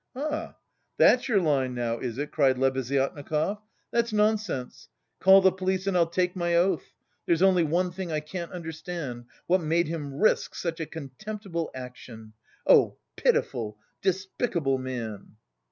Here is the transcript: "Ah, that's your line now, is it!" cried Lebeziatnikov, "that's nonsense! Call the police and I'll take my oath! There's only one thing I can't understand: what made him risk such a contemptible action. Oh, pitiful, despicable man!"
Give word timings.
"Ah, 0.15 0.55
that's 0.97 1.29
your 1.29 1.39
line 1.39 1.75
now, 1.75 1.99
is 1.99 2.17
it!" 2.17 2.31
cried 2.31 2.57
Lebeziatnikov, 2.57 3.59
"that's 3.91 4.11
nonsense! 4.11 4.89
Call 5.19 5.41
the 5.41 5.51
police 5.51 5.85
and 5.85 5.95
I'll 5.95 6.07
take 6.07 6.35
my 6.35 6.55
oath! 6.55 6.95
There's 7.27 7.43
only 7.43 7.63
one 7.63 7.91
thing 7.91 8.11
I 8.11 8.19
can't 8.19 8.51
understand: 8.51 9.25
what 9.45 9.61
made 9.61 9.87
him 9.87 10.15
risk 10.15 10.55
such 10.55 10.79
a 10.79 10.87
contemptible 10.87 11.69
action. 11.75 12.33
Oh, 12.65 12.97
pitiful, 13.15 13.77
despicable 14.01 14.79
man!" 14.79 15.35